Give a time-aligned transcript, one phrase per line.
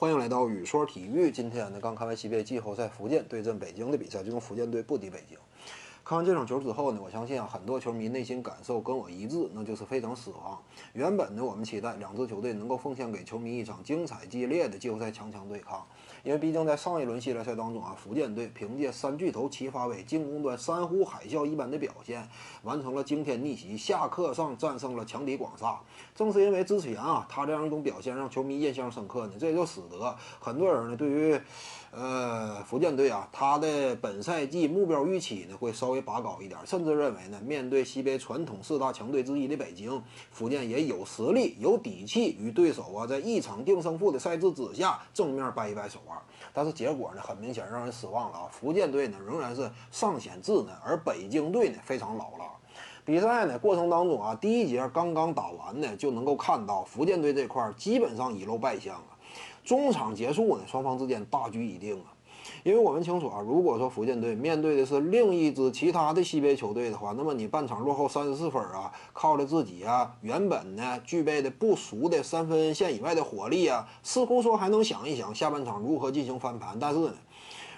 [0.00, 1.28] 欢迎来到雨说体育。
[1.28, 5.36] 今天呢，刚看完 CBA 季后赛，福建对阵北京的比赛，最终福建队不敌北京。
[6.08, 10.58] 看完这场球之后呢，我相信啊，很多球迷内心感受跟我一致，那就是非常失望。
[10.94, 15.86] 原本呢，我们期待两支球队能够奉献给球迷一场精彩激烈的季后赛强强对抗，
[16.24, 22.26] 因为毕竟在上一轮系列赛当中啊，福建队凭借三巨头齐发威，进攻端山呼海啸一般的表现，
[22.62, 25.78] 完成了惊天逆袭，下课上战胜了强敌广厦。
[26.14, 31.38] 正是因为之前啊，他这样一种表现让球迷印象深刻呢，这就使得很多人呢对于。
[31.90, 46.18] 呃，福建队啊，他的本赛季目标预期呢会稍微拔高一点，甚至认为呢，面对西北传统四大强队之一的北京，福建也有实力、有底气与对手啊在一场定胜负的赛制之下正面掰一掰手腕。
[46.52, 48.48] 但是结果呢，很明显让人失望了啊！
[48.50, 52.44] 福建队呢仍然是尚显稚嫩，而北京队呢非常老了。
[53.04, 59.04] 比赛呢过程当中啊，第一节刚刚打完呢，就能够看到福建队这块基本上已露败相了。
[59.64, 62.08] 中场结束呢，双方之间大局已定啊，
[62.64, 76.78] 因为我们清楚啊，如果说福建队面对的是另一支其他的西北球队的话，那么你半场落后三十四分啊，靠着自己啊原本呢具备的不俗的三分线以外的火力啊，似乎说还能想一想下半场如何进行翻盘。
[76.80, 77.12] 但是呢，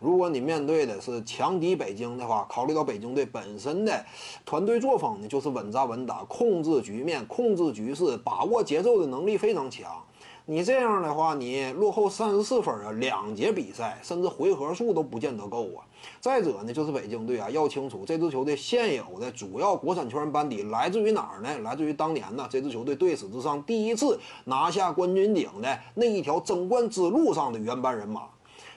[0.00, 4.04] 如果你面对的是强敌北京的话，考虑到北京队本身的
[4.46, 10.02] 团队作风呢，就是稳扎稳打，控制局面、控制局势、把握节奏的能力非常强。
[10.46, 15.80] 你这样的话，你落后三十四分啊，两节比赛甚至回合数都不见得够啊。
[16.20, 21.58] 再者呢，就是北京队啊，要清楚这支球队现有的主要国产球员班底来自于哪儿呢？
[21.60, 28.24] 来自于当年呢这支球队队史之上第一次拿下冠军顶的那一条争冠之路上的原班人马。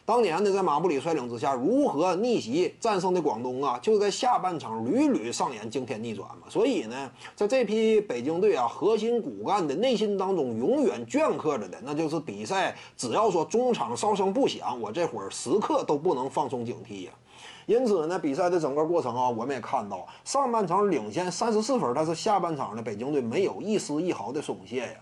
[0.08, 6.44] 当年呢，在马布里率领之下，如何逆袭战胜的广东啊，就在下半场屡屡上演惊天逆转嘛。
[6.48, 17.12] 所以呢，在这批北京队啊核心骨干的内心当中，永远镌刻着的，那就是比赛只要说中场哨声不响，我这会儿时刻都不能放松警惕呀。
[17.66, 24.94] 因此呢，比赛的整个过程啊，我们也看到，上半场领先三十四分，但是下半场呢，北京队没有一丝一毫的松懈呀。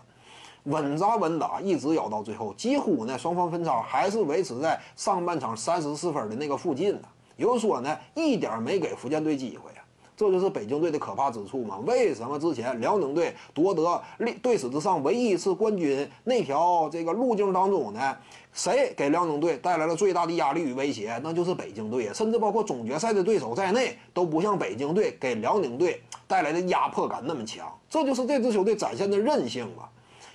[0.65, 7.07] 稳扎稳打，一直咬到最后，几乎呢双方分差还是维持在上半场三十四分的那个附近呢。
[7.37, 9.83] 也就是说呢，一点没给福建队机会啊，
[10.15, 11.77] 这就是北京队的可怕之处嘛。
[11.85, 18.17] 为什么之前辽宁队夺得历队史之上唯一一次冠军那条这个路径当中呢，
[18.53, 21.19] 谁给辽宁队带来了最大的压力与威胁？
[21.21, 27.67] 那就是北京队甚至包括总决赛的对手在内，都不像北京队给辽宁队带来的压迫感那么强。
[27.89, 29.89] 这就是这支球队展现的韧性了。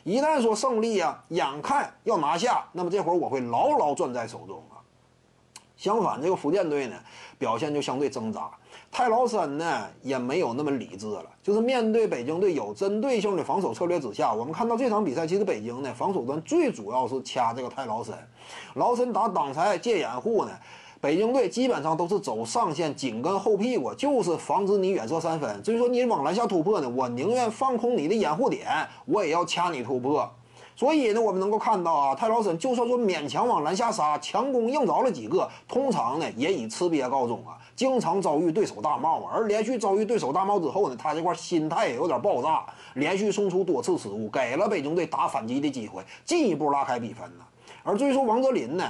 [0.05, 4.81] 一旦说胜利啊，眼看要拿下，那么这会儿我会牢牢攥在手中啊。
[5.77, 6.97] 相反，这个福建队呢，
[7.39, 8.51] 表现就相对挣扎。
[8.93, 11.25] 泰劳森呢，也没有那么理智了。
[11.43, 18.15] 就是面对北京队有针对性的防守策略之下，我们看到这场比赛，其实北京呢，防守端最主要是掐这个泰劳森。
[18.75, 20.51] 劳森打挡拆借掩护呢。
[21.03, 25.63] 北京队基本上都是走上线紧跟后屁股，就是防止你远射三分。
[25.63, 28.67] 至于说你往篮下突破呢，我宁愿放空你的掩护点，
[29.07, 30.31] 我也要掐你突破。
[30.77, 39.33] 所以呢，我们能够看到啊，泰劳森就算说勉强往篮下杀，强攻硬着了几个，通常呢也以吃瘪告终啊，经常遭遇对手大帽啊。
[39.35, 47.45] 而连续遭遇对手大帽之后呢，他这块心态也有点爆炸，连续送出多次失误，给了北京队打反击的机会，进一步拉开比分呢。
[47.83, 48.85] 而至于说王哲林呢？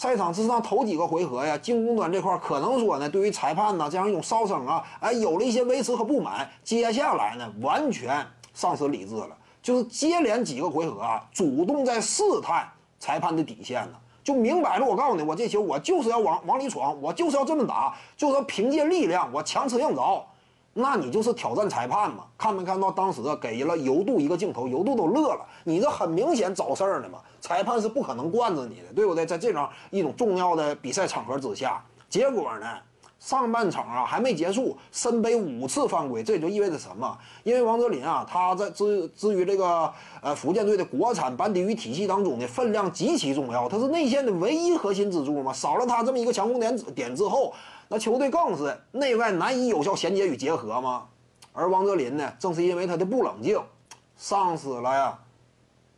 [0.00, 6.48] 赛场之上头几个回合呀，进攻端这块可能说呢，对于裁判呢这样一种哨声啊，哎，有了一些维持和不满。
[6.64, 9.28] 接下来呢，完全丧失理智了，
[9.60, 12.66] 就是接连几个回合啊，主动在试探
[12.98, 20.26] 裁判的底线呢，就明摆着我告诉你，我这球我就是要往往里闯，我就是要这么打，就是凭借力量，我强吃硬着。
[20.72, 22.24] 那你就是挑战裁判嘛？
[22.38, 25.44] 看没看到当时给了尤度一个镜头，尤度都乐了。
[25.64, 27.18] 你这很明显找事儿呢嘛？
[27.40, 29.26] 裁判是不可能惯着你的，对不对？
[29.26, 32.66] 在这种一种重要的比赛场合之下，结果呢，
[33.20, 37.16] 上半场啊还没结束，申杯五次犯规，这也就意味着什么？
[37.44, 45.52] 因为王哲林啊，他在至至于这个呃福建队的国产班底与体系当中的分量极其重要，他是内线的唯一核心支柱嘛。
[45.52, 47.52] 少了他这么一个强攻点点之后。
[47.92, 51.08] 那球队更是内外难以有效衔接与结合嘛？
[51.52, 53.60] 而王哲林呢，正是因为他的不冷静，
[54.16, 55.18] 丧失了呀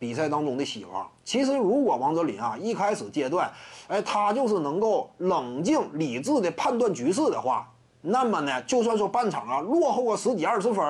[0.02, 1.08] 比赛当中的希望。
[1.22, 3.49] 其实，如果王哲林啊一开始阶段，
[3.87, 7.70] 哎，他就是能够冷静理智的判断局势的话，
[8.00, 10.84] 那么呢，就算说半场啊落后个十几二十分，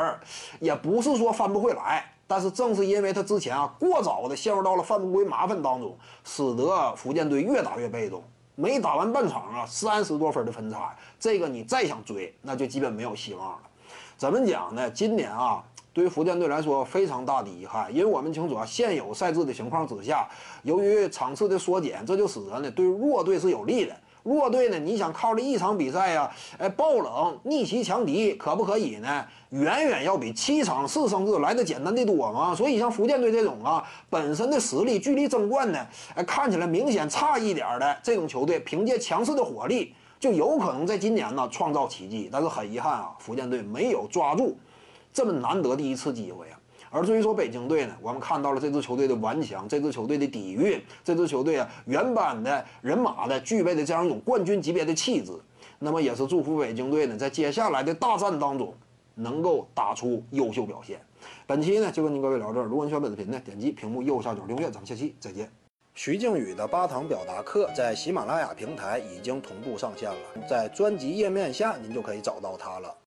[0.60, 2.10] 也不是说翻不回来。
[2.26, 5.94] 但是正是因为他之前啊过早的陷入到了犯规麻烦当中，
[6.24, 8.24] 使得福建队越打越被动。
[8.54, 13.58] 没打完半场啊，三十多分的分差，这个你再想追，那就基本没有希望了。
[14.16, 14.90] 怎么讲呢？
[14.90, 15.62] 今年啊，
[15.92, 20.28] 对于福建队来说非常大的遗憾，因为我们清楚啊，现有赛制的情况之下，
[20.62, 23.94] 由于场次的缩减，这就使得呢对弱队是有利的。
[24.22, 29.26] 弱队呢，你想靠着一场比赛呀，哎，爆冷逆袭强敌，可不可以呢？
[29.50, 32.54] 远远要比七场四胜制来的简单的多嘛。
[32.54, 42.30] 所以像福建队这种啊，本身的实力距离争冠呢，哎，看起来明显差一点的这种球队，凭借强势的火力，就有可能在今年呢创造奇迹。
[42.32, 44.56] 但是很遗憾啊，福建队没有抓住
[45.12, 46.58] 这么难得的一次机会啊。
[46.90, 55.32] 而至于说北京队呢，我们看到了这支球队的顽强，这支球队的底蕴，这支球队啊原班的人马的具备的这样一种冠军级别的气质，
[55.78, 58.74] 那么也是祝福北京队呢在接下来的大战当中
[59.14, 61.00] 能够打出优秀表现。
[61.46, 65.50] 本期呢就跟您各位聊这儿，如果你喜欢本视频呢，点击屏幕右下角订阅，咱们下期再见。
[65.94, 72.94] 徐静宇的八堂表达课在喜马拉雅平台已经同步上线了，在专辑页面下您就可以找到它了。